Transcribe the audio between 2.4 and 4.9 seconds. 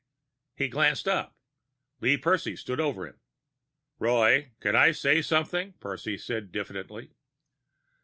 stood over him. "Roy, can